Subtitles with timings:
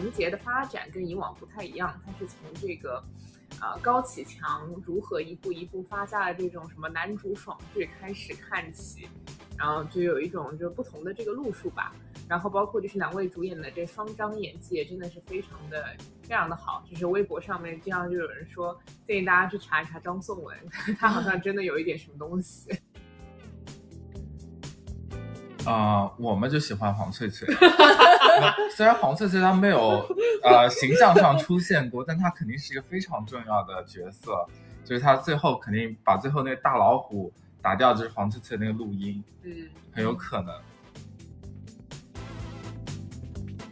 [0.00, 3.04] 情节的发展跟以往不太一样，它是从这个，
[3.60, 9.06] 呃高启强如何一步一步发家的这种什么男主爽剧开始看起，
[9.58, 11.94] 然后就有一种就不同的这个路数吧。
[12.26, 20.56] 然后包括就是两位主演的这双张演技也真的是非常的非常的好，就是微博上面经常就有人说建议大家去查一查张颂文，
[20.98, 22.70] 他好像真的有一点什么东西。
[25.66, 27.46] 啊，我们就喜欢黄翠翠。
[28.76, 30.06] 虽然黄翠翠她没有
[30.42, 34.46] 呃形象上出现过，但她肯定是一个非常重要的角色。
[34.84, 39.22] 就是她最后肯定把最后那个大老虎打掉，就是黄翠翠那个录音。
[39.42, 40.54] 嗯，很有可能。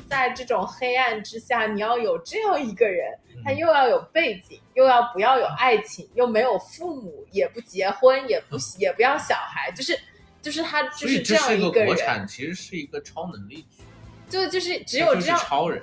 [0.08, 9.98] 在这种黑暗之下，你要有这样一个人，他又要有背景，又要不要有爱情，又没有父母，也不结婚，也不也不要小孩，就是。
[10.40, 13.82] 就是他，就是这样一个国产，其实是一个超能力剧，
[14.28, 15.82] 就就是只有这样超人。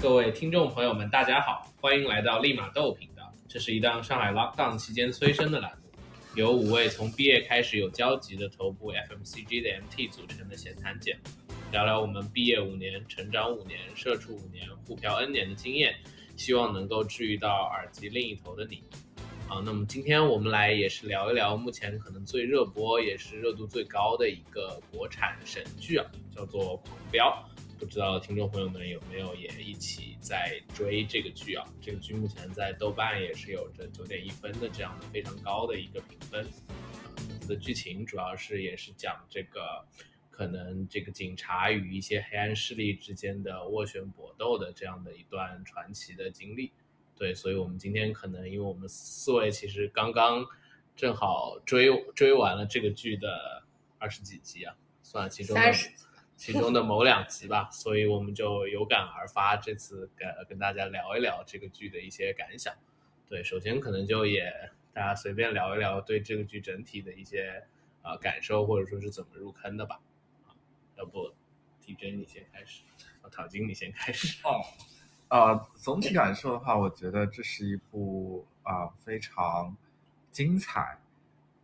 [0.00, 3.32] 各位听众朋友们，大家好，欢迎来到立马豆频道。
[3.48, 5.88] 这是一档上海 lockdown 期间催生的栏目，
[6.36, 11.20] 由五位从毕业开始有交集的头部 FMCG 的 MT 组成的闲谈节目。
[11.72, 15.96] 聊聊我们毕业五年、成长五年、社畜五年、互漂 N 年的经验，
[16.36, 18.82] 希望能够治愈到耳机另一头的你。
[19.46, 27.46] 好，那么今天我们来也是聊一聊目前可能最热播也是热度最高的一个国产神剧啊，叫做《狂飙》。
[27.78, 31.64] 不知道听众朋友们有没有也一起在追这个剧啊？
[31.82, 36.46] 这个剧目前在豆瓣也是有着九点一分的这样的非常高的一个评分。
[37.40, 39.84] 它的剧情主要是也是讲这个。
[40.36, 46.72] 可能这个警察与一些黑暗势力之间的斡旋搏斗的这样的一段传奇的经历，
[47.16, 50.44] 对，所以我们今天可能因为我们四位其实刚刚
[50.96, 53.62] 正好追追完了这个剧的
[53.96, 54.74] 二十几集啊，
[55.04, 55.72] 算其中的
[56.36, 62.74] 其中的某两集吧，所以我们就有感而发，这次跟跟大家聊一聊这个剧的一些感想。
[63.28, 64.52] 对，首先可能就也
[64.92, 67.62] 大家随便聊一聊对这个剧整体的一些
[68.02, 70.00] 呃感受，或者说是怎么入坑的吧。
[70.96, 71.32] 要不
[71.84, 72.82] ，TJ 你先开始，
[73.30, 74.40] 陶晶你先开始。
[74.44, 74.60] 哦，
[75.28, 79.76] 呃，总体感受的话，我觉得这是一部啊非常
[80.30, 80.98] 精彩，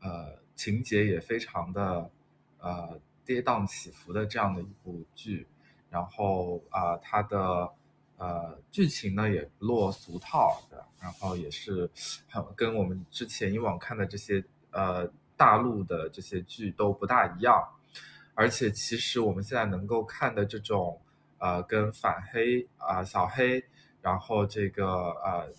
[0.00, 2.10] 呃，情节也非常的
[2.58, 5.46] 呃跌宕起伏的这样的一部剧。
[5.90, 7.68] 然后啊，它的
[8.16, 11.90] 呃剧情呢也不落俗套的，然后也是
[12.28, 17.68] 很跟我们之前以往看的这些呃大陆的这些剧都不大一样。
[18.40, 20.98] 而且，其实我们现在能够看的这种，
[21.36, 23.62] 呃，跟反黑啊、小黑，
[24.00, 25.52] 然后这个呃，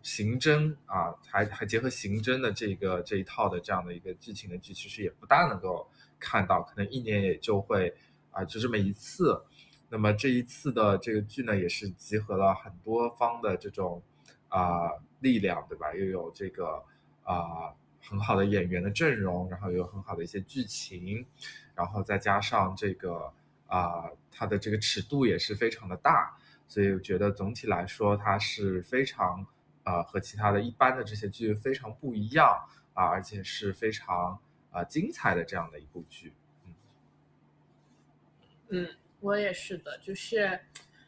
[0.00, 7.92] 刑侦啊，还还结合刑侦的这个这一套的这样的一个剧情的剧，其实也不大能够看到，可能一年也就会
[8.30, 9.42] 啊，就这么一次。
[9.90, 14.00] 那么这一次的这个剧呢，也是集合了很多方的这种
[14.46, 14.88] 啊
[15.18, 15.92] 力量，对吧？
[15.94, 16.80] 又有这个
[17.24, 17.74] 啊
[18.08, 21.26] 很好的演员的阵容，然后有很好的一些剧情。
[21.74, 23.32] 然后再加上这个
[23.66, 26.36] 啊，它的这个尺度也是非常的大，
[26.66, 29.46] 所以我觉得总体来说它是非常
[29.84, 32.48] 呃和其他的一般的这些剧非常不一样
[32.94, 34.40] 啊，而且是非常
[34.72, 36.32] 啊精彩的这样的一部剧。
[38.70, 38.88] 嗯，
[39.20, 40.58] 我也是的，就是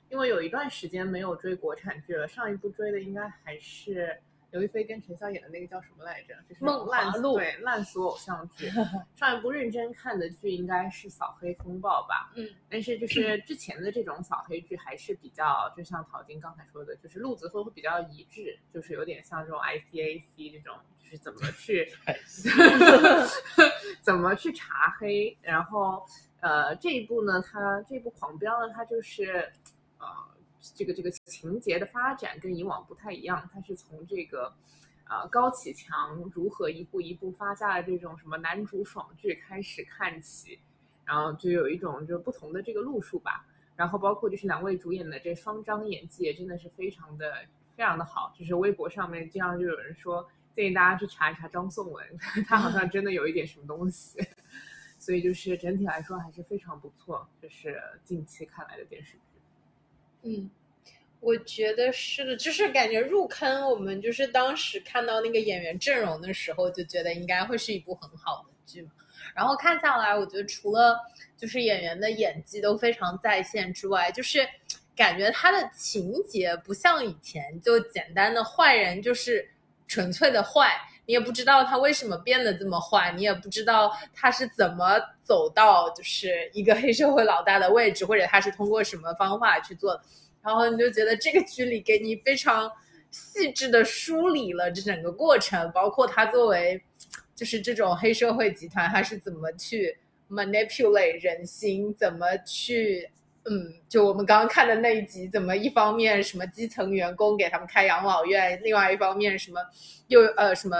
[0.08, 4.20] 因为有一段时间没有追国产剧了，上一部追的应该还是。
[4.50, 6.34] 刘亦菲跟陈晓演的那个叫什么来着？
[6.48, 8.68] 就是烂对烂俗偶像剧。
[9.14, 12.32] 上一部认真看的剧应该是《扫黑风暴》吧？
[12.34, 12.48] 嗯。
[12.68, 21.88] 但是就是之前的这种扫黑剧还是比较，就像陶晶刚才说的，就是路子会会比较一致，就是有点像这种 ICAC 这种，就是怎么去
[24.02, 25.36] 怎么去查黑。
[25.42, 26.04] 然后
[26.40, 29.52] 呃这一部呢，它这部狂飙呢，它就是
[29.98, 30.29] 呃。
[30.74, 34.52] 这个这个情节的发展跟以往不太一样，它是从这个，
[35.08, 40.58] 呃高启强如何一步一步发家的这种什么男主爽剧开始看起，
[41.04, 43.46] 然后就有一种就不同的这个路数吧。
[43.76, 47.32] 然后包括就是两位主演的这双张演技也真的是非常的
[47.74, 52.06] 非常的好，就是微博上面经常就有人说建议大家去查一查张颂文，
[52.46, 54.18] 他好像真的有一点什么东西，
[54.98, 59.29] 所以就是整体来说还是非常不错，就是近期看来的电视剧。
[60.22, 60.50] 嗯，
[61.20, 63.68] 我觉得是的，就是感觉入坑。
[63.70, 68.86] 我们就是当时看到那个演员阵容的时候，就觉得应该会是一部很好的剧。
[69.34, 70.98] 然后看下来，我觉得除了
[71.36, 74.46] 就是演员的演技都非常在线之外，就是
[74.96, 79.48] 感觉他的情节不像以前就简单的坏人就是
[79.86, 80.76] 纯粹的坏。
[81.10, 90.02] 你也不知道他为什么变得这么坏，你也不知道他是怎么走到就是一个黑社会老大的位置，或者他是通过什么方法去做的。
[90.40, 92.70] 然后你就觉得这个剧里给你非常
[93.10, 96.80] 细致的梳理了这整个过程，包括他作为
[97.34, 99.98] 就是这种黑社会集团，他是怎么去
[100.30, 103.10] manipulate 人心，怎么去。
[103.44, 109.60] 嗯，就我们刚刚看的那一集，怎么一方面什么基层员工给他们开养老院，另外一方面什么
[110.08, 110.76] 又呃什么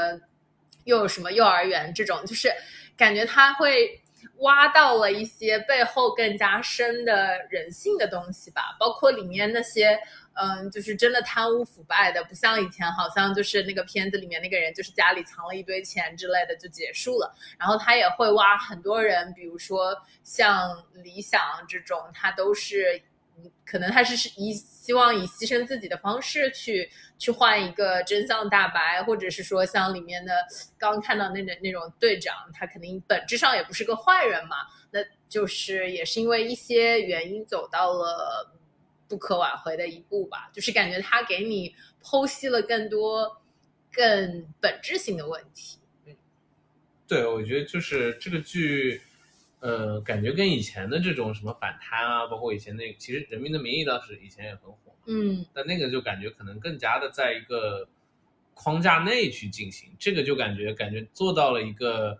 [0.85, 2.53] 又有什么幼儿园这种，就是
[2.97, 4.01] 感觉他会
[4.41, 9.99] 挖到了一些背后更加深的人性的东西吧，包括里面那些。
[10.32, 17.35] 嗯，就是真的贪污腐败的，不像以前，好像就是那个片子里面那个人，就是家里藏了一堆钱之类的就结束了。
[17.59, 19.94] 然后他也会挖很多人，比如说
[20.25, 23.03] 像李想这种，他都是
[23.67, 26.88] 可能他是是以希望以牺牲自己的方式去
[27.19, 30.33] 去换一个真相大白，或者是说像里面的
[30.79, 34.56] 刚看到那种那种队长，他肯定本质上也不是个坏人嘛，
[34.91, 38.56] 那就是也是因为一些原因走到了。
[39.11, 43.43] 不可挽回的一步吧，就是感觉他给你剖析了更多、
[43.93, 45.81] 更本质性的问题。
[46.07, 46.15] 嗯，
[47.09, 49.03] 对，我觉得就是这个剧，
[49.59, 57.89] 呃，感觉跟以前的这种什么反贪啊，包括以前那其实《人民的名义》当时以前也很火，嗯，但那个就感觉可能更加的在一个
[58.55, 62.17] 框架内去进行，这个就感觉感觉做到了一个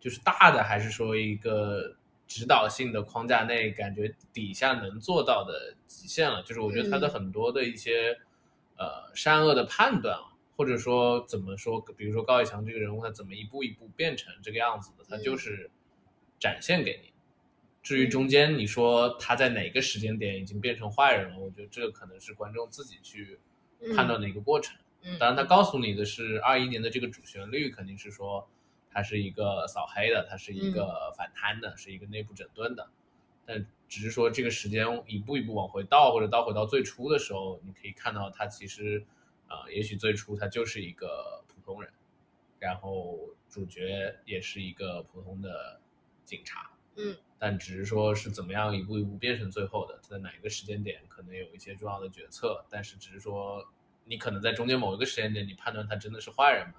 [0.00, 1.94] 就是大的，还是说一个。
[2.32, 6.42] 指导性的框架内，感觉底下能做到的极限了。
[6.44, 8.18] 就是我觉得他的很多的一些
[8.78, 10.18] 呃善恶的判断，
[10.56, 15.70] 或者说怎么说，比如说高以翔这个人物，他怎么一步一步变成这个样子的，他就是
[16.40, 17.12] 展现给你。
[17.82, 23.38] 至于中间你说他在哪个时间点已经变成坏人了，我觉得这个可能是观众自己去
[23.94, 24.74] 判断的一个过程。
[25.20, 28.48] 当然，他告诉你的是二一年的这个主旋律，肯定是说。
[28.92, 32.90] 它是一个扫黑的，它是一个反贪的，是一个内部整顿的，
[33.46, 39.04] 但只是说这个时间一步一步往回倒，或者倒回到最初的时候，你可以看到他其实，
[39.48, 41.90] 呃，也许最初他就是一个普通人，
[42.58, 43.18] 然后
[43.48, 45.80] 主角也是一个普通的
[46.24, 53.66] 警察，嗯，但只是说是怎么样一步一步变成最后的，在哪一个时间点可能有一些重要的决策，但是只是说
[54.04, 56.74] 你可能在中间某一个时间点，你判断他真的是坏人吗？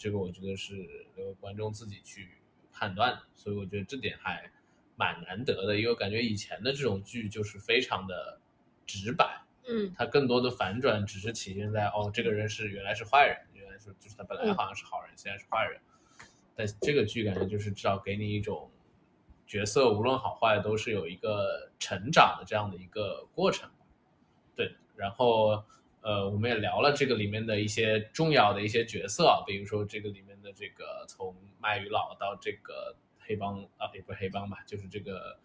[0.00, 2.26] 这个我觉得是由观众自己去
[2.72, 4.50] 判断的，所以我觉得这点还
[4.96, 8.40] 蛮难得的，因为感觉以前的这种剧就是非常的
[8.86, 15.78] 直白，嗯，它更多的反转只是体现在哦，这个人是原来是坏人，原来是就是他本来好像是好人，现在是坏人，
[16.56, 18.70] 但这个剧感觉就是至少给你一种
[19.46, 23.68] 角色无论好坏都是有一个成长的这样的一个过程，
[24.56, 25.62] 对，然后。
[26.02, 35.38] 呃，我们也聊了这个里面的一些重要的一些角色，比如说这个里面的这个从卖鱼佬到这个黑帮啊，也不是黑帮吧，就是这个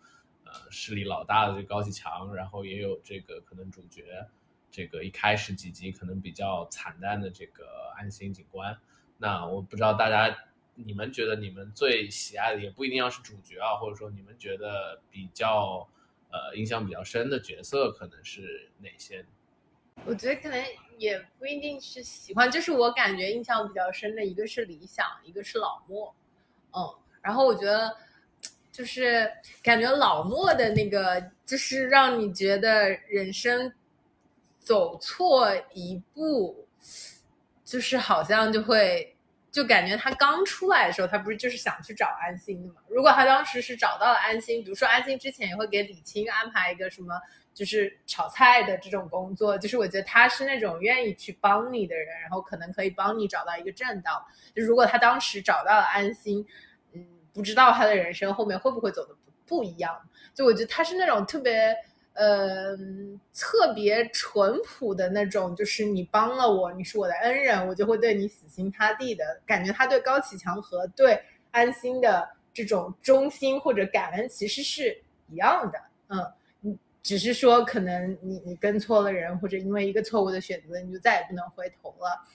[0.46, 4.26] 呃势力老大的这个高启强，然后也有这个可能主角
[4.72, 8.78] 这个一开始几集可能比较惨淡的这个安心警官。
[9.18, 10.38] 那我不知道大家
[10.76, 15.86] 你们觉得你们最喜爱的也不一定要是主角啊，或者说你们觉得比较
[16.32, 19.26] 呃印象比较深的角色可能是哪些？
[20.04, 20.64] 我觉得可能
[20.98, 26.14] 也不一定是喜欢，就是我感觉印象比较深的一个是理想，一个是老莫，
[26.74, 27.96] 嗯，然后我觉得
[28.72, 29.32] 就是
[29.64, 33.74] 感觉老莫的那个，就是让你觉得人生
[34.60, 36.68] 走错一步，
[37.64, 39.18] 就是好像就会
[39.52, 42.82] 就感觉他刚出来的时候，他不是就是想去找安心的嘛？
[42.90, 47.20] 如果他当时是找到了安心，比如说安心之前也会给李青安排一个什么。
[47.56, 54.28] 就是炒菜的这种工作，就是我觉得他是那种愿意去帮你的人，然后可能可以帮你找到一个正道。
[54.54, 56.46] 就如果他当时找到了安心，
[56.92, 59.98] 嗯，不知道他的人生后面会不会走的不不一样。
[60.34, 61.74] 就我觉得他是那种特别
[62.16, 62.76] 呃
[63.34, 69.72] 特别淳朴的那种，就是你帮了我，你是我的恩人，我就会对你死心塌地的感觉。
[69.72, 71.18] 他对高启强和对
[71.52, 76.34] 安心的这种忠心或者感恩其实是一样的，嗯。
[77.06, 82.26] 只是说，可能你你跟错了人，或者因为一个错误的选择，你就再也不能回头了。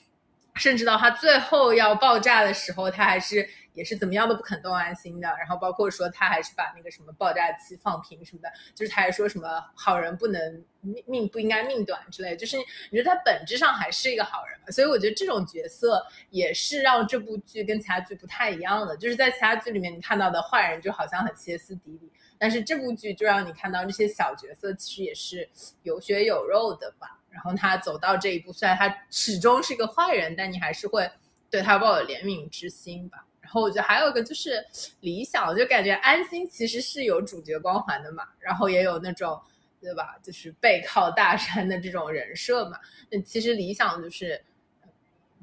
[0.55, 5.27] 甚至到他最后要爆炸的时候，他还是也是怎么样都不肯动安心的。
[5.37, 12.37] 然后包括说，他还是把那个什么爆炸器放平什么的，就是他还说什么好人不能命命不应该命短之类。
[12.37, 12.55] 就是
[12.89, 18.95] 你觉得他本质上还是一个好人，所以我觉得这种角色也是让这部剧跟其他剧不太一样的。
[18.95, 22.09] 就是在其他剧里面，你看到的坏人就好像很歇斯底里。
[22.41, 25.47] 但是这部剧就让你看到这些小角色其实也是
[25.83, 27.19] 有血有肉的吧。
[27.29, 31.07] 然后他走到这一步，虽然他始终是个坏人，但你还是会
[31.51, 33.23] 对他抱有怜悯之心吧。
[33.41, 34.65] 然后我觉得还有一个就是
[35.01, 39.39] 理想，就感觉安心其实是有主角光环的嘛，然后也有那种
[39.79, 42.79] 对吧，就是背靠大山的这种人设嘛。
[43.11, 44.43] 那其实理想就是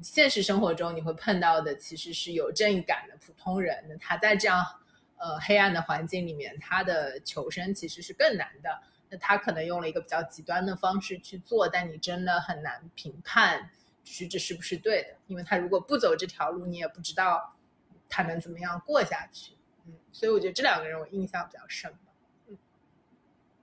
[0.01, 3.85] 现实生活中你会碰到的，其实是有正义感的普通人。
[3.87, 4.65] 那他在这样
[5.19, 8.81] 呃黑暗的环境里面，他的求生其实是更难的。
[9.09, 13.69] 那他可能用了一个比较极端的方式去做，但你真的很难评判，
[14.03, 17.55] 就是这是不是对的，因为他如果不走这条路，你也不知道
[18.07, 19.53] 他能怎么样过下去。
[19.85, 21.91] 嗯，所以我觉得这两个人我印象比较深。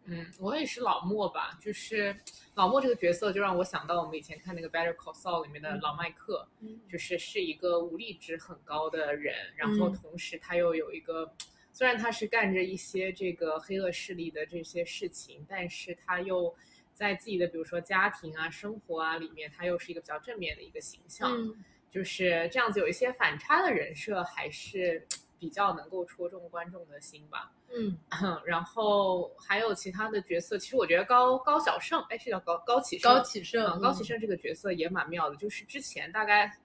[0.07, 2.17] 嗯，我也是老莫吧，就是
[2.55, 9.93] 老莫这个角色就让我想到我们以前看那个《Better Call Saul》里面的老麦克，嗯就是是一个武力值很高的人，然后嗯。
[9.95, 11.31] 同时他又有一个，
[11.73, 16.55] 虽然他是干着一些这个黑恶势力的这些事情，但是他又
[16.93, 21.65] 在自己的比如说家庭啊、生活啊里面，他又是一个比较正面的一个形象，嗯。
[21.89, 25.07] 就是这样子有一些反差的人设，还是
[25.39, 27.53] 比较能够戳中观众的心吧。
[27.75, 27.97] 嗯。
[28.45, 36.57] 然后还有其他的角色，其实我觉得高高晓胜，哎，是叫高高启盛，高启盛嗯，高启盛这个角色也蛮妙的，就是之前大概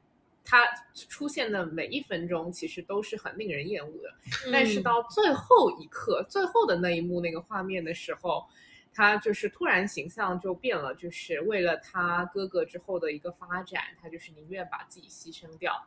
[0.43, 0.63] 他
[0.93, 4.13] 出现的每一分钟，其实都是很令人厌恶的，
[4.51, 8.45] 但是嗯到最后一刻，最后的那一幕那个画面的时候，
[8.93, 15.79] 他就是突然形象就变了，就是为了他哥哥之后的一个发展，他就是宁愿把自己牺牲掉，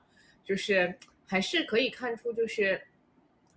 [0.45, 2.81] 就是还是可以看出，就是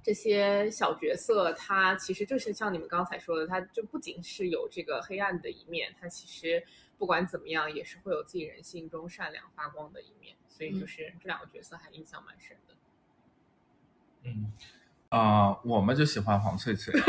[0.02, 6.64] 这些小角色，他其实就是像你们刚才说的，他就不仅是有这个黑暗的一面，他其实
[6.98, 12.74] 不管怎么样，也是会有自己人性中善良发光的一面，所以就是这两个角色还印象蛮深的。
[14.24, 14.52] 嗯，
[15.10, 16.94] 呃，我们就喜欢黄翠翠。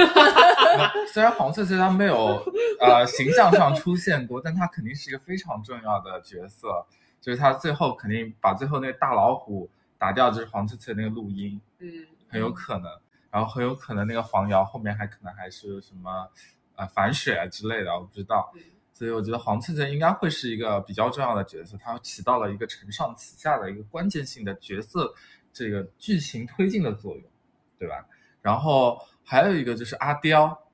[0.76, 2.44] 那虽然黄翠翠她没有
[2.80, 6.86] 呃形象上出现过，但她肯定是一个非常重要的角色。
[7.20, 12.90] 就是她最后肯定把最后那个大老虎打掉，就是黄翠翠那个录音，嗯，很有可能。
[13.30, 16.26] 然后很有可能那个黄瑶后面还可能还是什么
[16.76, 18.50] 呃反水啊之类的，我不知道。
[18.54, 18.62] 嗯
[18.94, 25.14] 所以我觉得黄翠翠应该会是一个比较重要的角色，她起到了一个承上启下的一个关键性的角色，
[25.52, 27.22] 这个剧情推进的作用，
[27.78, 28.04] 对吧？
[28.42, 30.64] 然后还有一个就是阿刁，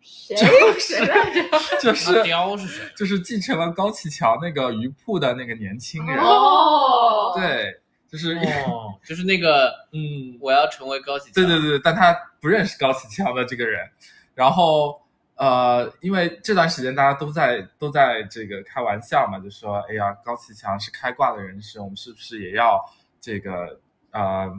[0.00, 0.34] 谁
[0.80, 1.42] 谁来着？
[1.82, 2.90] 就是阿刁是谁？
[2.96, 11.34] 就是继承了高启强那个鱼铺的那个年轻人，哦，对，就是、哦， 就是那个嗯，我要成为高启强。
[11.34, 13.88] 对对对，但他不认识高启强的这个人，
[14.34, 15.00] 然后
[15.34, 22.82] 呃，因为这段时间大家都在都在这个开玩笑嘛，就说哎呀，高启强是开挂的人生，我们是不是也要
[23.20, 23.78] 这个
[24.12, 24.50] 呃，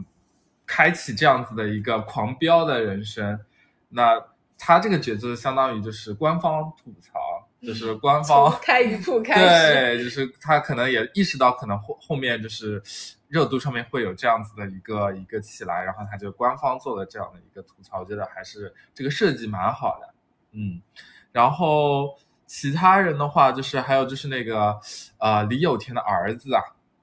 [0.66, 3.40] 开启这样子的一个狂飙的人生？
[3.88, 4.22] 那
[4.58, 7.18] 他这个角色相当于就是官方吐槽，
[7.60, 12.82] 就是官方开鱼铺开始，对，就是他可能也意识到，可能后后面就是
[13.26, 20.14] 热度上面会有这样子的一个一个起来，然后他就官方做了这样的一个吐槽，我觉得还是这个设计蛮好的，
[20.52, 20.80] 嗯，
[21.32, 24.78] 然后其他人的话，就是还有就是那个
[25.18, 26.62] 呃李有田的儿子啊，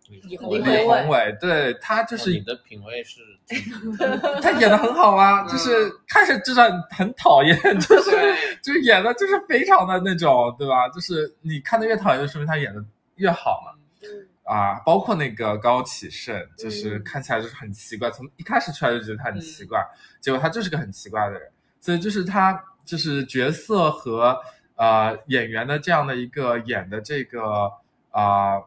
[0.09, 3.21] 李宏伟李宏伟，对他就是哦你的品味是
[4.41, 8.11] 他演的很好啊，就是看着就是很很讨厌，就是
[8.61, 10.87] 就是演的就是非常的那种，对吧？
[10.89, 12.83] 就是你看的越讨厌，就说明他演的
[13.15, 13.71] 越好嘛。
[14.03, 14.27] 嗯。
[14.43, 17.03] 啊，包括那个高启盛，就是嗯。
[17.03, 19.83] 看起来就是很奇怪，从一开始出来就觉得他很奇怪，
[20.21, 21.49] 结果他就是个很奇怪的人，
[21.81, 24.39] 所以就是他就是角色和
[24.75, 27.71] 呃演员的这样的一个演的这个
[28.11, 28.61] 啊、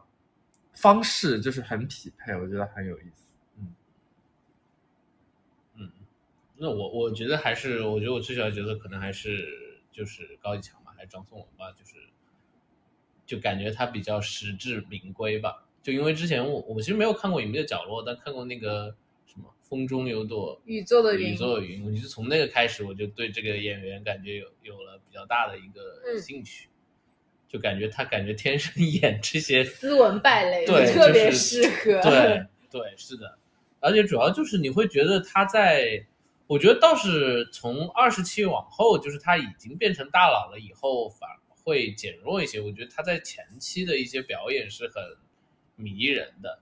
[0.81, 3.27] 方式就是很匹配，我觉得很有意思。
[3.57, 3.73] 嗯，
[5.75, 5.91] 嗯，
[6.55, 11.95] 那我我觉得还是，我觉得我最喜欢的角色可能还是就是高启强吧，还是张颂文吧，就是
[13.25, 15.65] 就感觉他比较实至名归吧。
[15.83, 18.95] 就因为之前我我其实没有看过《隐秘的角落》，但看过那个
[19.25, 26.68] 什么《风中有朵雨做的云宇宙的云》，我就从那个开始，我就对这个演员感觉有有了比较大的一个嗯兴趣，
[27.49, 32.01] 就感觉他感觉天生 演这些斯文败类，对特别就是适合。
[32.01, 33.37] 对对，是的，
[33.79, 36.05] 而且主要就是你会觉得他在，
[36.45, 42.61] 我觉得倒是从二十期往后，就是他已经变成大佬了以后，反而会减弱一些。
[42.61, 45.03] 我觉得他在前期的一些表演是很
[45.75, 46.59] 迷人的，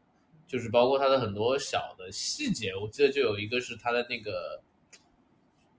[0.48, 4.62] 就是包括他的很多小的细节，我记得就有一个是他的那个。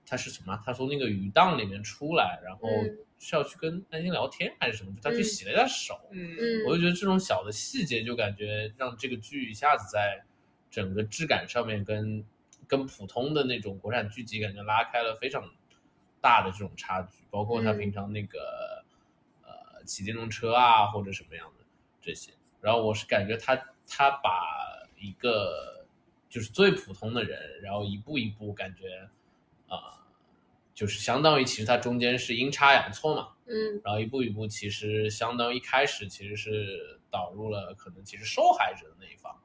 [0.09, 0.59] 他是什么？
[0.65, 4.93] 他从那个鱼档里面出来，然后嗯是要去跟南京聊天还是什么？
[4.95, 10.23] 就他去嗯洗了一下手，嗯嗯，我就觉得这种小的细节，就感觉让这个剧一下子在
[10.71, 12.25] 整个质感上面跟
[12.67, 15.43] 跟普通的那种国产剧集感觉拉开了非常
[16.21, 18.83] 大的这种差距，包括他嗯平常那个、
[19.43, 21.65] 呃骑电动车啊或者什么样的
[22.01, 22.31] 这些。
[22.61, 23.55] 然后我是感觉他
[23.87, 25.85] 他把一个
[26.29, 29.09] 就是最普通的人，然后一步一步感觉
[29.67, 29.98] 啊、
[30.79, 33.81] 就是相当于其实他中间是阴差阳错嘛，嗯。
[33.83, 39.37] 然后一步一步其实相当于一开始其实是导入了可能其实受害者的那一方，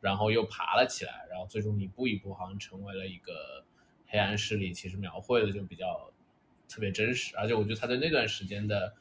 [0.00, 3.64] 然后又爬了起来，然后最终一步一步好像成为了一个
[4.08, 6.12] 黑暗势力，其实描绘的就比较
[6.68, 8.92] 特别真实，而且我觉得他在那段时间的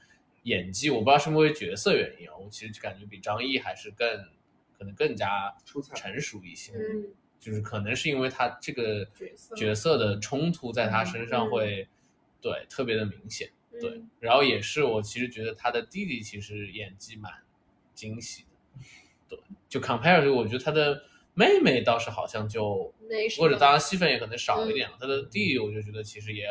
[0.44, 4.08] 演技，我不知道是因为角色原因啊，我其实感觉比张译还是更
[4.78, 5.96] 可能更加出彩。
[5.96, 7.08] 成熟一些，嗯
[7.44, 9.56] 就是可能是因为他这个角色。
[9.56, 11.88] 角色的冲突在他身上嗯会、
[12.40, 13.50] 对特别的明显。
[13.82, 17.34] 对嗯，然后也是我其实觉得他的弟弟其实演技蛮
[17.94, 18.46] 惊喜
[19.28, 22.94] 的，对，就 compare 就我觉得他的妹妹倒是好像就
[23.38, 26.48] 或者当然戏份也可能少一点，他的弟弟我就觉得其实也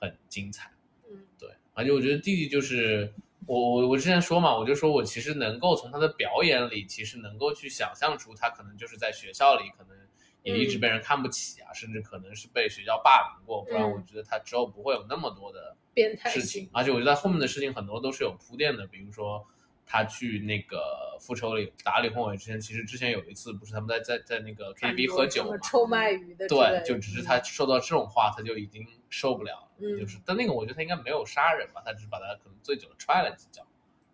[0.00, 0.70] 很精彩，
[1.10, 1.26] 嗯。
[1.38, 3.12] 对，而且我觉得弟弟就是
[3.46, 9.96] 我我我之前说嘛，我就说我其实能够从他的表演里，其实能够去想象出他可能就是在学校里可能
[10.42, 13.92] 也一直被人看不起啊，甚至可能是被学校霸凌过，不然嗯。
[13.92, 19.46] 我觉得他之后不会有那么多的变态事情，而且我觉得他后面的事情很多都是有铺垫的，比如说
[19.86, 33.66] 他去那个复仇里打李宏伟之前，其实之前有一次不是他们在在在那个 KTV 喝酒嘛，臭卖鱼的对，就只是他受到这种话，他就已经受不了了，嗯就是但那个我觉得他应该没有杀人吧，他只是把他可能醉酒了踹了几脚，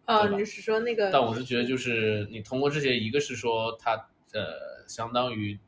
[0.07, 1.11] 啊，对吧你是说那个？
[1.13, 5.59] 但我是觉得就是你通过这些，一个是说他呃相当于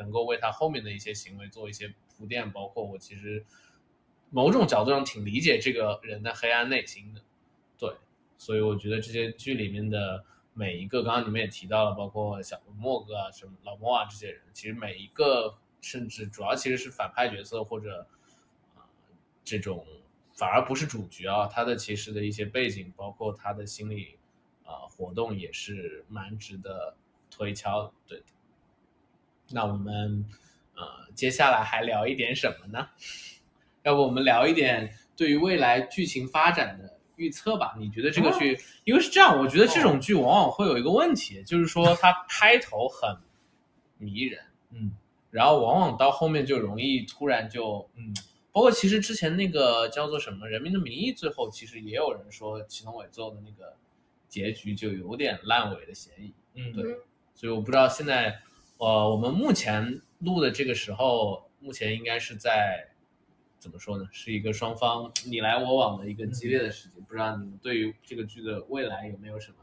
[0.00, 3.44] 能够为他后面的一些行为做一些铺垫，包括我其实
[4.30, 7.20] 某种角度上挺理解这个人的黑暗内心的，
[7.78, 7.94] 对，
[8.38, 18.06] 所以我觉得这些剧里面的每一个，刚刚你们也提到了，包括小莫哥啊、什么老莫啊这些人，其实每一个甚至主要其实是反派角色或者
[18.74, 18.88] 啊、
[19.44, 19.86] 这种
[20.34, 24.18] 反而不是主角啊，他的其实的一些背景，包括他的心理
[24.64, 26.96] 啊、活动也是蛮值得
[27.30, 28.22] 推敲的，对。
[29.52, 30.24] 那我们
[30.74, 30.82] 呃
[31.14, 32.88] 接下来还聊一点什么呢？
[33.82, 37.74] 要不我们聊一点对于未来剧情发展的预测吧？
[37.78, 43.16] 你觉得这个剧，因为是这样，我觉得这种剧往往会有一个问题，就是说它开头很
[43.98, 44.92] 迷人，嗯
[45.30, 48.12] 然后往往到后面就容易突然就嗯，
[48.50, 53.76] 包括其实之前那个叫做什么《人民的名义》，最后其实也有人说祁同伟最后的那个
[54.28, 56.32] 结局就有点烂尾的嫌疑。
[56.54, 56.96] 嗯对
[57.32, 58.40] 所以我不知道现在，
[58.80, 62.88] 呃，我们目前录的这个时候，目前应该是在
[63.58, 64.08] 怎么说呢？
[64.10, 66.94] 是一个双方你来我往的一个激烈的时期。
[67.06, 69.56] 不知道你们对于这个剧的未来有没有什么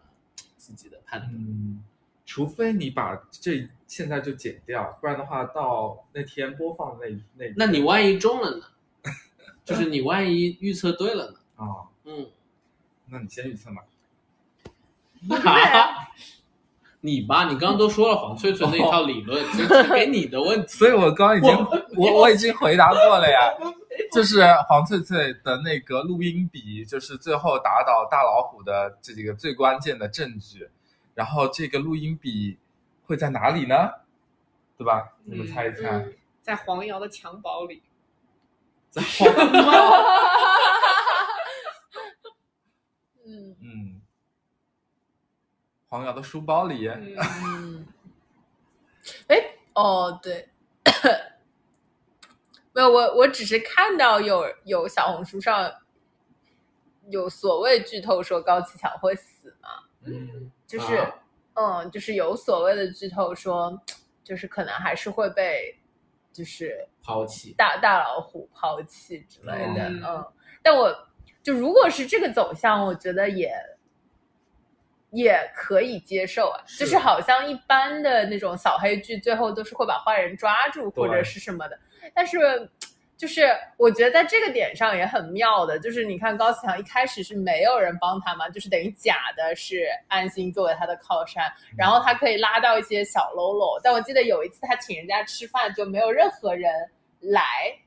[0.55, 1.33] 自己的判断？
[1.33, 1.83] 嗯，
[2.27, 8.65] 除非你把这现在就剪掉，不然的话到那天播放那那那你万一中了呢？
[9.65, 11.39] 就是你万一预测对了呢？
[11.55, 12.29] 啊，嗯，
[13.07, 13.81] 那你先预测嘛。
[17.01, 20.67] 你吧，你刚刚都说了黄翠翠那一套理论，所以是给你的问题。
[20.77, 21.51] 所以我刚刚已经
[21.95, 23.53] 我我已经回答过了呀，
[24.11, 30.69] 就是黄翠翠的那个录音笔，就是最后打倒大老虎的这几个最关键的证据。
[31.13, 32.57] 然后这个录音笔
[33.05, 33.89] 会在哪里呢？
[34.77, 35.13] 对吧？
[35.23, 35.89] 你们猜一猜。
[35.89, 36.13] 嗯
[36.47, 37.81] 在黄瑶的襁褓里，
[38.89, 39.27] 在黄
[43.25, 43.66] 嗯 嗯，
[45.89, 46.87] 黄瑶的书包里。
[46.87, 47.87] 嗯，嗯，
[49.27, 49.37] 哎，
[49.73, 50.49] 哦，对，
[52.73, 55.71] 没有，我我只是看到有有小红书上
[57.09, 59.69] 有所谓剧透说高启强会死嘛，
[60.03, 60.51] 嗯。
[60.67, 61.15] 就是、啊
[61.53, 63.81] 嗯，就是有所谓的剧透说，
[64.21, 65.73] 就是可能还是会被
[66.33, 70.27] 就是抛弃，大大老虎抛弃之类的，嗯嗯，
[70.61, 70.93] 但我
[71.41, 73.49] 就如果是这个走向，我觉得也
[75.11, 81.79] 也可以接受啊，就是好像一般的那种扫黑剧，最后都是会把坏人抓住或者是什么的，
[82.13, 82.69] 但是。
[83.17, 93.81] 就是我觉得在这个点上也很妙的，就是你看高启强一开始是没有人帮他嘛，就是等于假的是安心作为他的靠山，然后他可以拉到一些小喽啰。
[93.83, 96.71] 但我记得有一次他请人家吃饭，就没有任何人
[97.19, 97.41] 来，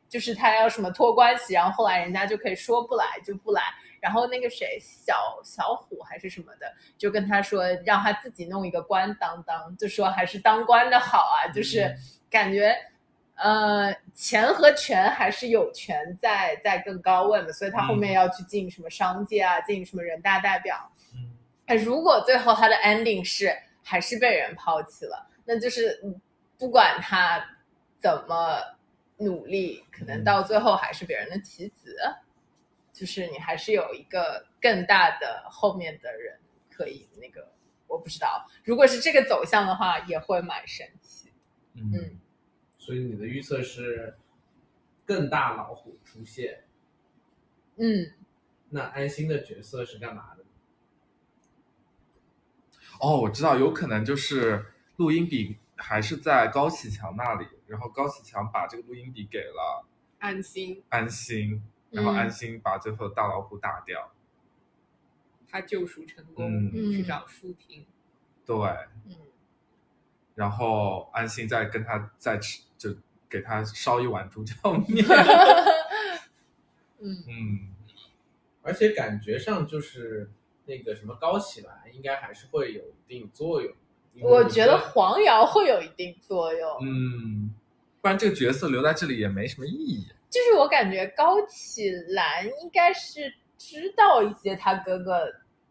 [0.09, 3.63] 就是他要什么托关系，然后后来人家就可以说不来就不来。
[4.01, 11.95] 然后那个谁小小虎还是什么的，就跟他说让他自己弄一个官当当，就说还是当官的好啊，就是
[12.29, 12.77] 感觉。
[13.43, 20.77] 呃，钱和权还是有权在在更高位的，所以他后面要去进什么商界啊，进什么人大代表。
[21.15, 21.33] 嗯
[21.65, 26.21] 哎，如果最后他的 ending 是还是被人抛弃了，那就是嗯
[26.59, 27.43] 不管他
[27.99, 28.61] 怎么
[29.17, 31.97] 努力，可能到最后还是别人的棋子。
[33.01, 36.39] 就是你还是有一个更大的后面的人
[36.71, 37.51] 可以那个
[37.87, 41.33] 我不知道，如果是这个走向的话，也会蛮神奇。
[41.73, 42.21] 嗯嗯
[42.77, 44.19] 所以你的预测是
[45.07, 46.65] 更大老虎出现。
[47.77, 48.13] 嗯，
[48.69, 50.45] 那安心的角色是干嘛的？
[53.01, 59.87] 哦，我知道，有可能就是录音笔还是在高启强那里，然后高启强把这个录音笔给了
[60.19, 64.13] 安心，安心，然后嗯安心把最后的大老虎打掉。
[65.49, 67.85] 他救赎成功，嗯去找舒婷。
[68.47, 68.57] 对，
[69.07, 69.17] 嗯
[70.35, 72.95] 然后安心再跟他再吃，就
[73.29, 74.55] 给他烧一碗猪脚
[74.89, 75.05] 面。
[77.01, 77.75] 嗯 嗯，
[78.63, 80.31] 而且感觉上就是
[80.67, 83.75] 那个什么高启兰应该还是会有一定作用。
[84.23, 86.79] 我觉得黄瑶会有一定作用。
[86.83, 87.55] 嗯，
[88.01, 90.07] 不然这个角色留在这里也没什么意义。
[90.31, 95.27] 就是我感觉高启兰应该是知道一些他哥哥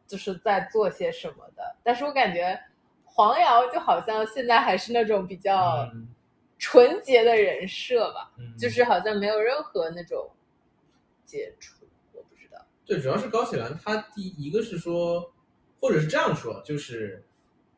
[0.06, 2.60] 就是在做些什么的，但是我感觉
[3.06, 6.08] 黄瑶就好像现在还是那种比较嗯。
[6.62, 8.54] 纯洁的人设吧，嗯。
[8.58, 10.30] 就是好像没有任何那种
[11.24, 12.60] 接触，我不知道。
[12.86, 15.32] 对，主要是高启兰，他第一个是说，
[15.80, 17.24] 或者是这样说，就是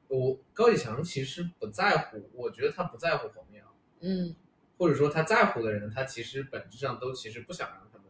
[0.07, 3.63] 我高启强其实不在乎，我觉得他不在乎黄瑶，
[3.99, 4.35] 嗯
[4.81, 8.07] 或者说他在乎的人，他其实本质上都其实不想让他们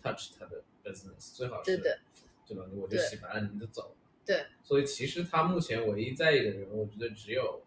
[0.00, 2.64] touch 他的 business，最好是对吧？
[2.76, 2.98] 我就对。
[3.00, 3.96] 洗白了，你就走。
[4.24, 7.64] 对，所以其实他目前唯一在意的人，我觉得只有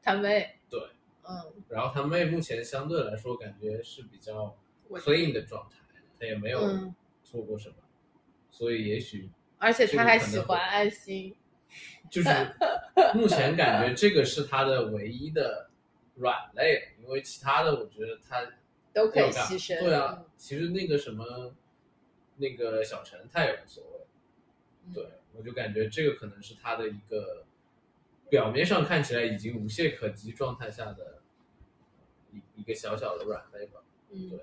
[0.00, 0.80] 他妹，对，
[1.28, 1.52] 嗯。
[1.68, 4.56] 然后他妹目前相对来说感觉是比较
[4.90, 5.78] clean 的状态，
[6.20, 7.74] 他也没有嗯，做过什么，
[8.52, 11.34] 所以也许而且他还喜欢安心，
[12.08, 12.28] 就是
[13.14, 15.68] 目前感觉这个是他的唯一的
[16.18, 18.46] 软肋，因为其他的我觉得他
[18.92, 19.80] 都可以牺牲。
[19.80, 21.54] 对啊嗯，，其实那个什么，
[22.36, 23.90] 那个小陈他也无所谓。
[24.86, 27.44] 嗯对，我就感觉这个可能是他的一个
[28.30, 31.22] 表面上看起来已经无懈可击状态下的
[32.32, 33.82] 一一个小小的软肋吧。
[34.10, 34.40] 嗯对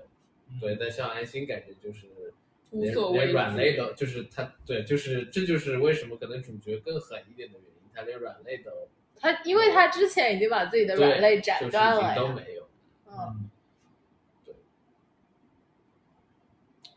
[0.60, 2.32] 对，但像安心感觉就是
[2.70, 8.70] 连无所畏连软肋都，就是他对，就是这就是为什么可能主角更狠一点的原因，他连软肋都
[9.20, 12.14] 他因为他之前已经把自己的软肋斩断了呀。
[12.14, 12.68] 都没有。
[13.08, 13.50] 嗯，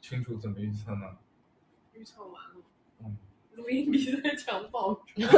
[0.02, 1.18] 群主怎么预测呢？
[1.94, 2.62] 预测完了，
[3.04, 3.18] 嗯，
[3.54, 5.32] 录音笔在襁褓中， 他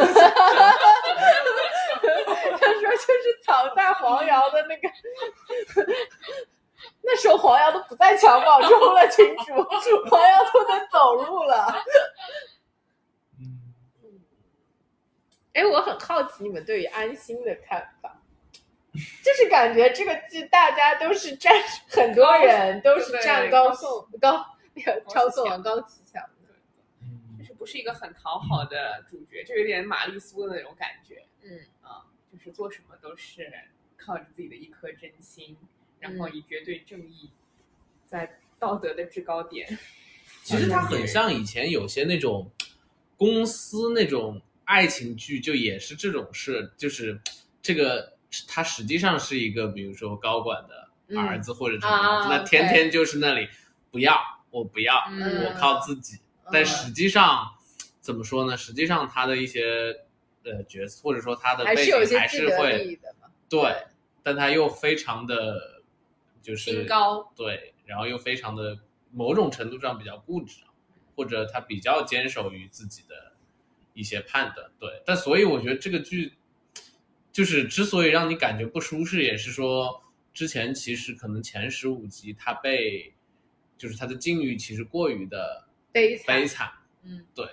[2.74, 4.90] 说就是藏在黄瑶的那个，
[7.02, 9.54] 那时候黄瑶都不在襁褓中了，群主，
[10.10, 11.84] 黄瑶都能走路了。
[15.54, 18.22] 嗯，哎，我很好奇你们对于安心的看法，
[18.94, 21.54] 就是感觉这个剧大家都是站，
[21.90, 26.54] 很多人都是站对高高颂高那个超送王高启强的。
[27.02, 33.52] 嗯就是不是一个很讨好的主角，就有点玛丽苏的那种感觉嗯啊，就是做什么都是
[33.98, 35.58] 靠着自己的一颗真心，
[36.00, 37.32] 然后以绝对正义，
[38.06, 39.68] 在道德的制高点。
[40.44, 42.52] 其实它很像以前有些那种
[43.18, 47.20] 公司那种爱情剧，就也是这种事，就是
[47.62, 48.14] 这个
[48.48, 53.50] 他实际上是一个，比如说高管的儿子或者什么，啊那天天就是那里
[53.92, 54.18] 不要，
[54.50, 56.18] 我不要，嗯我靠自己。
[56.54, 57.46] 但实际上
[58.00, 58.56] 怎么说呢？
[58.56, 59.94] 实际上他的一些
[60.46, 62.98] 呃角色，或者说他的背景还是会。
[63.50, 63.76] 对，
[64.24, 65.82] 但他又非常的，
[66.42, 68.80] 就是高，对，然后又非常的
[69.12, 70.64] 某种程度上比较固执，
[71.18, 73.31] 或者他比较坚守于自己的
[73.94, 75.02] 一些判断，对。
[75.06, 76.34] 但所以我觉得这个剧，
[77.32, 83.14] 就是之所以让你感觉不舒适，也是说之前其实可能前十五集他被，
[83.78, 86.72] 就是他的境遇其实过于的悲惨悲惨，
[87.04, 87.46] 嗯，对。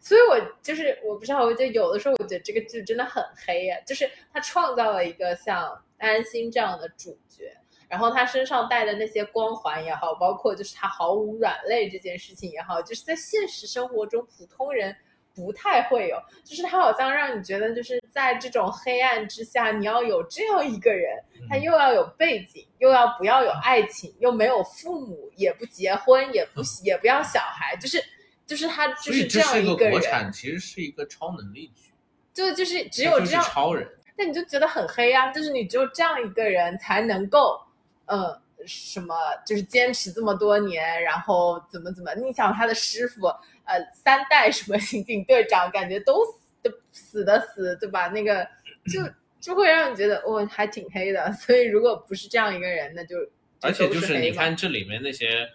[0.00, 7.56] 所以我就是我不知道，我就有的时候我觉得这个剧真的很黑呀、就是他创造了一个像安心这样的主角，
[7.88, 14.94] 然后他身上带的那些光环也好，包括就是他毫无软肋这件事情也好，就是在现实生活中普通人
[15.34, 28.02] 不太会有，就是他好像让你觉得就是在这种黑暗之下，你要有这样一个人，他又要有背景，又要不要有爱情，又没有父母，也不结婚，也不也不要小孩，就是
[28.46, 31.92] 就是他就是这样一个个人，国产，其实是一个超能力剧，
[32.32, 33.88] 就就是只有这样，超人。
[34.16, 37.60] 那你就觉得很黑啊，就是你只有这样一个人才能够，
[38.06, 43.26] 嗯，什么就是坚持这么多年，然后怎么怎么，你想他的师傅，
[43.64, 48.08] 呃，三代什么刑警队长，感觉都死的死的死，对吧？
[48.08, 48.46] 那个
[48.86, 49.00] 就
[49.40, 51.32] 就会让你觉得哦，还挺黑的。
[51.32, 53.16] 所以如果不是这样一个人，那就
[53.60, 55.48] 而且就是是你看这里面那些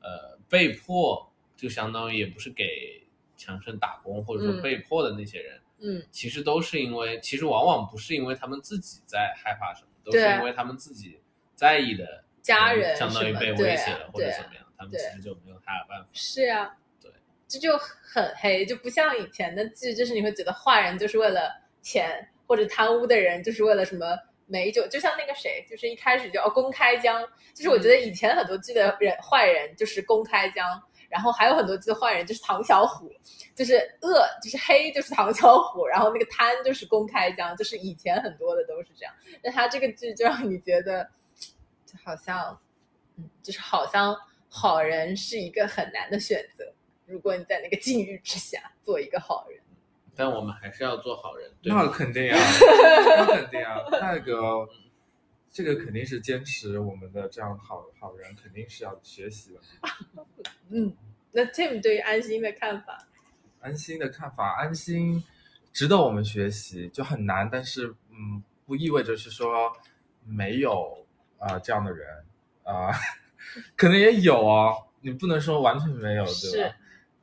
[0.00, 3.02] 呃被迫，就相当于也不是给
[3.36, 11.18] 强生打工或者说嗯被迫的那些人，嗯其实都是因为，其实往往不是因为他们自己在害怕什么，都是因为他们自己
[11.54, 16.08] 在意的家人相当于被威胁了或者怎么样，他们其实就没有他的办法。
[16.12, 16.76] 是啊，对，
[17.48, 27.22] 这就很黑，就不像以前的剧，就是你会觉得坏人就是为了钱，或者贪污的人就是为了什么美酒，就像那个谁，就是一开始就哦公开江，
[27.54, 30.82] 就是我觉得以前很多剧的人坏人就是公开江。
[31.10, 33.08] 然后还有很多剧的坏人就是唐小虎，
[33.54, 39.14] 就是恶就是黑就是唐小虎， 然后那个贪就是公开江，就是以前很多的都是这样。
[39.40, 41.08] 那他这个剧就让你觉得，
[41.86, 42.58] 就好像，
[43.16, 44.16] 嗯，就是好像
[44.48, 46.73] 好人是一个很难的选择。
[47.06, 49.60] 如果你在那个境遇之下做一个好人，
[50.16, 51.86] 但我们还是要做好人，对那？
[51.88, 52.38] 肯定啊，
[53.18, 54.68] 那肯定啊，那个
[55.50, 59.60] 这个肯定是坚持我们的这样好好人，肯定是要学习的。
[60.70, 60.96] 嗯，
[61.32, 63.06] 那 Tim 对于安心的看法，
[63.60, 65.22] 安心的看法，安心
[65.72, 69.72] 值得我们学习，就很难，但是嗯，不意味着是说
[70.24, 71.06] 没有
[71.38, 72.24] 啊、呃这样的人
[72.62, 72.90] 啊、
[73.76, 76.76] 可能也有哦，你不能说完全没有，对吧？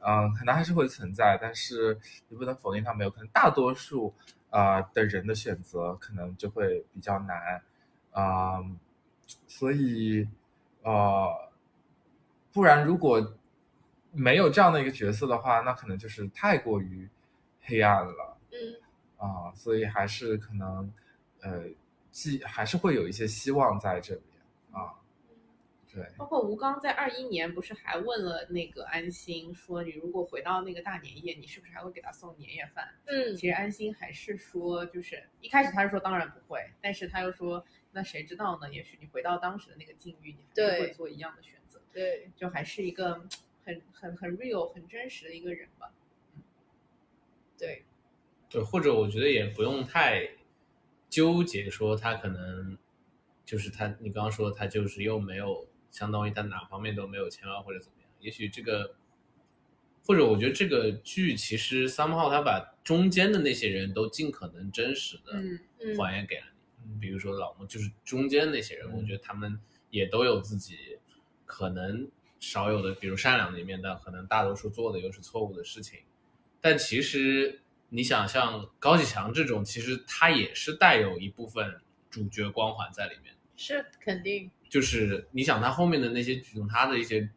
[0.04, 4.14] 嗯，可能还是会存在，但是你不能否定它没有，可能大多数
[4.50, 7.62] 啊、呃的人的选择可能就会比较难，
[8.12, 8.60] 啊、
[9.48, 10.28] 所以
[10.84, 11.52] 呃，
[12.52, 13.36] 不然如果
[14.12, 17.10] 没有这样的一个角色的话，那可能就是太过于
[17.62, 18.82] 黑暗了嗯。
[19.18, 20.92] 啊、所以还是可能
[21.42, 21.66] 呃，
[22.10, 24.31] 既还是会有一些希望在这里啊，
[25.94, 32.88] 对，包括吴刚在二一年不是还问了那个安心说，你如果回到那个大年夜，你是不是还会给他送年夜饭？
[33.08, 38.74] 嗯其实安心还是说，就是一开始他是说当然不会，但是他又说，那谁知道呢？
[38.74, 43.28] 也许你回到当时的那个境遇，你还是会做一样的选择，对，就还是一个
[43.66, 45.92] 很很很 real、很真实的一个人吧。
[47.58, 47.84] 对，
[48.50, 50.30] 对，或者我觉得也不用太
[51.10, 52.78] 纠结，说他可能
[53.44, 58.10] 就是他，你刚刚说他就是又没有，相当于他哪方面都没有钱啊，或者怎么样。
[58.20, 58.96] 也许这个，
[60.06, 65.34] 或者我觉得这个剧其实 somehow 他把中间的那些人都尽可能真实的
[65.98, 66.52] 还原给了你。
[66.52, 69.60] 嗯比如说老莫，就是中间那些人，嗯我觉得他们
[69.92, 70.98] 也都有自己
[71.46, 76.00] 可能少有的，比如善良的一面，但可能大多数做的又是错误的事情。
[76.60, 83.36] 但其实你想，像高启强这种，其实他也是带有一部分主角光环在里面。
[83.56, 87.30] 是肯定，就是你想他后面的那些举动，他的一些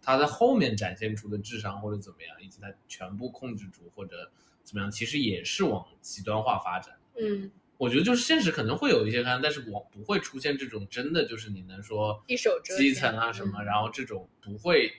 [0.00, 4.30] 他在后面展现出的智商或者怎么样，以及他全部控制住或者
[4.62, 6.96] 怎么样，其实也是往极端化发展。
[7.20, 14.92] 嗯，我觉得就是现实可能会有一些看，但是我不会出现这种真的就是你能说一手遮基层啊什么，嗯然后这种不会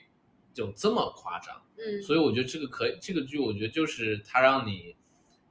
[0.56, 1.62] 有这么夸张。
[1.78, 4.94] 嗯，所以我觉得这个可以，这个剧我觉得就是它让你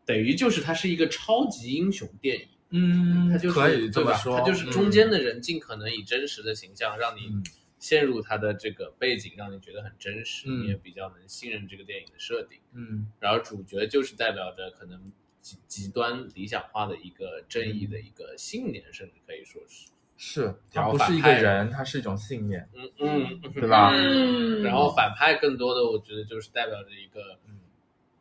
[0.06, 4.03] 等于就是它是一个超级英雄电影，嗯它就是可以这？
[4.03, 7.43] 么说，他就是中间的人尽可能以真实的形象让你嗯。
[7.79, 12.60] 陷入他的这个背景，让你觉得很真实，嗯你也比较能信任这个电影的设定。
[12.73, 13.08] 嗯。
[13.21, 14.99] 然后主角就是代表着可能
[15.39, 23.93] 极极端理想化的一个正义的一个信念，甚至可以说是，是，他不是一个人，他是一种信念，嗯嗯，对吧？
[23.95, 27.62] 嗯，然后反派更多的我觉得就是代表着一个嗯。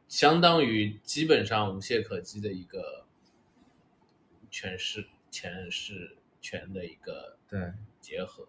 [0.06, 3.04] 相当于基本上无懈可击的一个
[4.50, 8.46] 权势前世权的一个对，结合，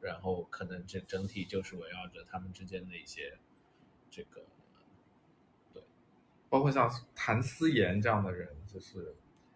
[0.00, 3.38] 然后可能这整体就是围绕着他们之间的一些
[4.10, 4.42] 这个
[5.72, 5.82] 对
[6.48, 9.14] 包括像谭思妍这样的人，就是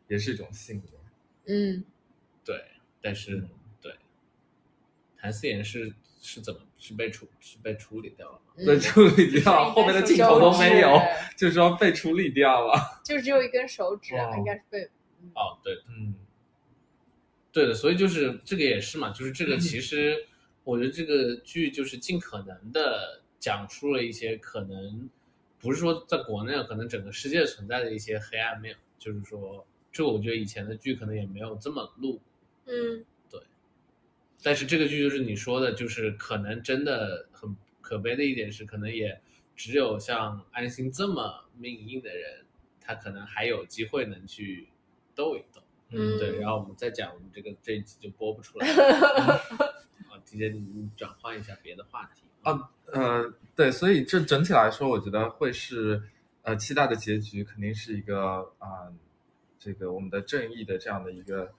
[0.09, 0.89] 也是一种性格。
[1.47, 1.85] 嗯，
[2.45, 2.65] 对，
[3.01, 3.51] 但是、嗯
[3.81, 3.97] 对，
[5.17, 8.55] 谭思妍是是怎么是被处是被处理掉了吗？
[8.57, 11.01] 嗯被处理掉，后面的镜头都没有
[11.37, 12.75] 就是说被处理掉了。
[13.03, 14.91] 就只有一根手指应该是被
[15.35, 16.15] 哦，对嗯。
[17.53, 20.27] 对的，所以就是这个也是嘛，就是嗯这个其实
[20.65, 25.11] 我觉得这个剧就是尽可能的讲出了一些可能
[25.61, 32.19] 不是说在国内，可能整个世界存在的一些黑暗面，就是说这我觉得以前的剧可能也没有这么露
[32.65, 33.39] 嗯，对。
[34.43, 39.21] 但是这个剧就是你说的，就是可能真的很可悲的一点是，可能也
[39.55, 42.47] 只有像安心这么命硬的人，
[42.81, 44.69] 他可能还有机会能去
[45.15, 45.61] 斗一逗。
[45.95, 49.35] 嗯对，然后我们再讲，我们这个这一集就播不出来了。
[50.09, 56.03] 啊，提前转换一下别的话题啊呃，对，所以这整体来说，我觉得会是
[56.43, 58.89] 呃期待的结局，肯定是一个啊、
[59.59, 61.53] 这个我们的正义的这样的一个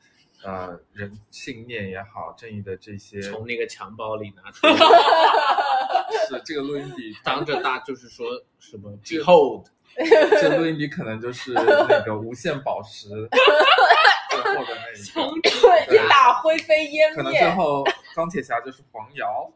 [0.44, 4.74] 呃人信念也好，正义的这些从那个襁褓里拿出来，
[6.28, 9.68] 是这个录音笔当着大就是说什么 behold
[10.42, 13.10] 这录音笔 可能就是那个无限宝石
[14.32, 17.50] 最后的那一个，一打灰飞烟灭可能最。
[17.52, 17.84] 后
[18.16, 19.52] 钢铁侠就是黄瑶。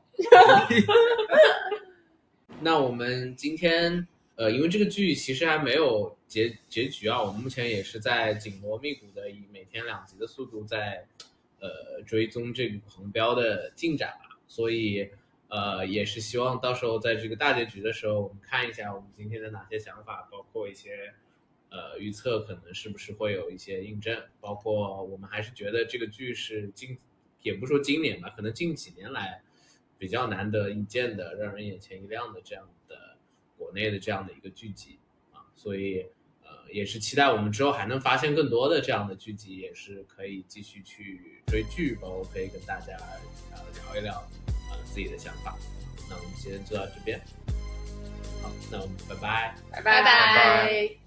[2.60, 11.06] 那我们今天呃，因为这个剧其实还没有结结局啊，我们目前也是在紧锣密鼓的以每天两集的速度在
[11.60, 15.10] 呃追踪这个狂飙的进展吧，所以
[15.50, 21.14] 呃也是希望到时候在这个大结局的时候，我们看一下我们今天的哪些想法，包括一些
[21.70, 26.98] 呃预测可能是不是会有一些印证，包括我们还是觉得这个剧是今
[27.42, 29.42] 也不说今年吧，可能近几年来
[29.98, 33.18] 比较难得一见的、让人眼前一亮的这样的
[33.58, 35.00] 国内的这样的一个剧集
[35.32, 36.06] 啊，所以
[36.44, 42.98] 呃也是期待我们之后还能发现更多的这样的剧集，也是可以继续去追剧，包括可以跟大家
[43.52, 44.47] 呃聊一聊。
[44.72, 45.56] 呃自己的想法。
[46.10, 47.20] 那我们今天就到这边，
[48.42, 49.56] 好，那我们拜拜。
[49.72, 51.07] 拜拜拜。